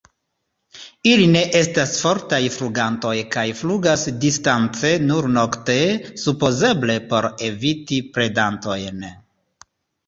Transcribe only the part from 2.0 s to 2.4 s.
fortaj